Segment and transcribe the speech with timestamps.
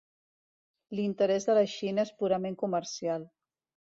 [0.99, 3.29] L'interès de la Xina és purament comercial.